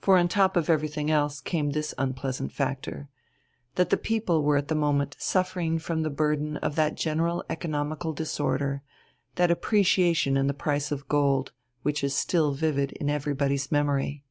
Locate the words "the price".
10.46-10.92